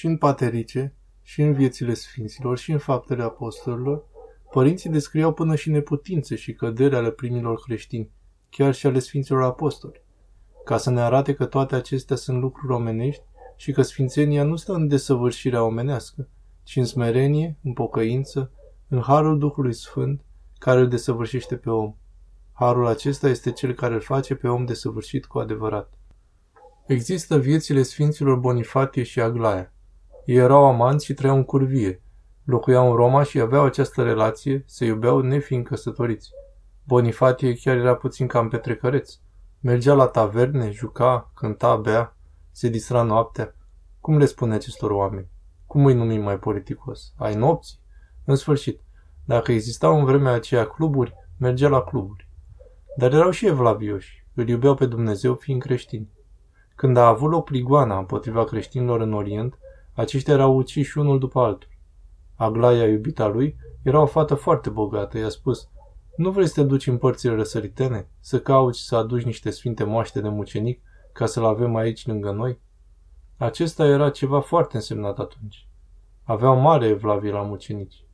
[0.00, 4.04] Și în paterice, și în viețile sfinților, și în faptele apostolilor,
[4.50, 8.10] părinții descriau până și neputințe și cădere ale primilor creștini,
[8.50, 10.02] chiar și ale sfinților apostoli,
[10.64, 13.22] ca să ne arate că toate acestea sunt lucruri omenești
[13.56, 16.28] și că sfințenia nu stă în desăvârșirea omenească,
[16.62, 18.50] ci în smerenie, în pocăință,
[18.88, 20.20] în harul Duhului Sfânt,
[20.58, 21.94] care îl desăvârșește pe om.
[22.52, 25.92] Harul acesta este cel care îl face pe om desăvârșit cu adevărat.
[26.86, 29.72] Există viețile Sfinților Bonifatie și Aglaia.
[30.30, 32.02] Ei erau amanți și trăiau în curvie.
[32.44, 36.30] Locuiau în Roma și aveau această relație, se iubeau nefiind căsătoriți.
[36.86, 39.14] Bonifatie chiar era puțin cam petrecăreț.
[39.60, 42.16] Mergea la taverne, juca, cânta, bea,
[42.50, 43.54] se distra noaptea.
[44.00, 45.28] Cum le spune acestor oameni?
[45.66, 47.12] Cum îi numim mai politicos?
[47.16, 47.80] Ai nopți?
[48.24, 48.80] În sfârșit,
[49.24, 52.28] dacă existau în vremea aceea cluburi, mergea la cluburi.
[52.96, 56.10] Dar erau și evlavioși, îl iubeau pe Dumnezeu fiind creștini.
[56.74, 59.58] Când a avut loc prigoana împotriva creștinilor în Orient,
[60.00, 61.68] aceștia erau uciși unul după altul.
[62.34, 65.68] Aglaia, iubita lui, era o fată foarte bogată, i-a spus,
[66.16, 70.20] nu vrei să te duci în părțile răsăritene, să cauți să aduci niște sfinte moaște
[70.20, 72.60] de mucenic ca să-l avem aici lângă noi?
[73.36, 75.68] Acesta era ceva foarte însemnat atunci.
[76.22, 78.04] Aveau mare evlavie la mucenici.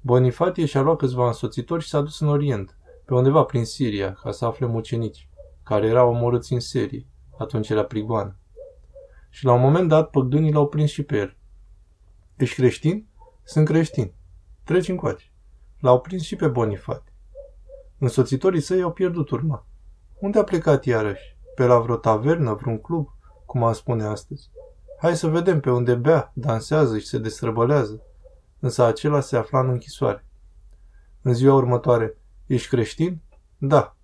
[0.00, 4.30] Bonifatie și-a luat câțiva însoțitori și s-a dus în Orient, pe undeva prin Siria, ca
[4.30, 5.28] să afle mucenici,
[5.62, 7.06] care erau omorâți în serie.
[7.38, 8.36] Atunci era prigoană.
[9.34, 11.36] Și la un moment dat, păgdunii l-au prins și pe el.
[12.36, 13.06] Ești creștin?
[13.42, 14.12] Sunt creștin.
[14.64, 15.32] Treci încoace.
[15.80, 17.12] L-au prins și pe Bonifatie.
[17.98, 19.66] Însoțitorii săi au pierdut urma.
[20.18, 21.36] Unde a plecat iarăși?
[21.54, 23.08] Pe la vreo tavernă, vreun club,
[23.46, 24.50] cum am spune astăzi?
[25.00, 28.02] Hai să vedem pe unde bea, dansează și se destrăbălează.
[28.58, 30.26] Însă acela se afla în închisoare.
[31.22, 33.20] În ziua următoare, ești creștin?
[33.58, 33.96] Da.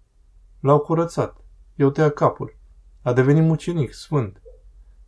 [0.60, 1.36] L-au curățat.
[1.74, 2.56] Eu tăia capul.
[3.02, 4.42] A devenit mucenic, sfânt.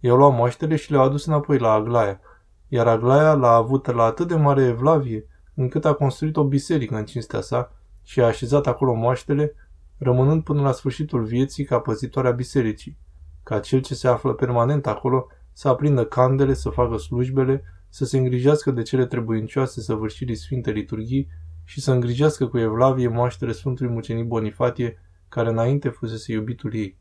[0.00, 2.20] I-au luat moaștele și le-au adus înapoi la Aglaia,
[2.68, 7.04] iar Aglaia l-a avut la atât de mare evlavie, încât a construit o biserică în
[7.04, 9.54] cinstea sa și a așezat acolo moaștele,
[9.98, 12.98] rămânând până la sfârșitul vieții ca păzitoarea bisericii,
[13.42, 18.18] ca cel ce se află permanent acolo să aprindă candele, să facă slujbele, să se
[18.18, 21.28] îngrijească de cele trebuincioase săvârșirii Sfinte Liturghii
[21.64, 26.98] și să îngrijească cu evlavie moaștele Sfântului Mucenic Bonifatie, care înainte fusese iubitul ei.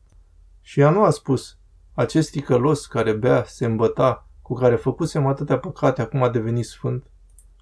[0.62, 1.59] Și ea nu a spus,
[2.00, 7.12] acest ticălos care bea, se îmbăta, cu care făcusem atâtea păcate, acum a devenit sfânt.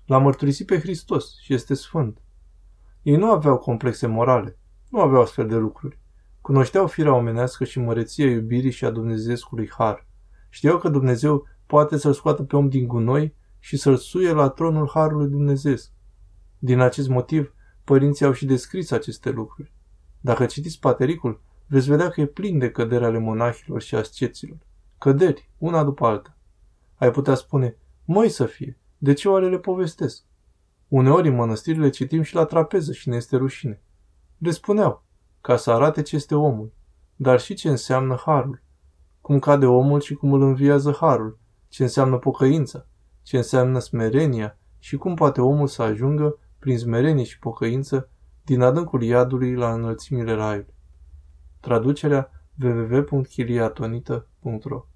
[0.05, 2.21] L-a mărturisit pe Hristos și este sfânt.
[3.01, 4.57] Ei nu aveau complexe morale,
[4.89, 5.99] nu aveau astfel de lucruri.
[6.41, 10.07] Cunoșteau firea omenească și măreția iubirii și a Dumnezeescului har.
[10.49, 14.89] Știau că Dumnezeu poate să-l scoată pe om din gunoi și să-l suie la tronul
[14.93, 15.75] harului Dumnezeu.
[16.57, 17.53] Din acest motiv,
[17.83, 19.73] părinții au și descris aceste lucruri.
[20.21, 24.57] Dacă citiți patericul, veți vedea că e plin de căderi ale monahilor și asceților.
[24.97, 26.37] Căderi, una după alta.
[26.95, 30.23] Ai putea spune, măi să fie, de ce oare le povestesc?
[30.87, 33.81] Uneori în mănăstirile citim și la trapeză și ne este rușine.
[34.37, 35.03] Le spuneau,
[35.41, 36.73] ca să arate ce este omul,
[37.15, 38.61] dar și ce înseamnă harul.
[39.21, 42.85] Cum cade omul și cum îl înviază harul, ce înseamnă pocăința,
[43.21, 48.09] ce înseamnă smerenia și cum poate omul să ajungă, prin smerenie și pocăință,
[48.43, 50.73] din adâncul iadului la înălțimile raiului.
[51.61, 52.29] Traducerea
[52.59, 54.87] www.chiliatonita.ro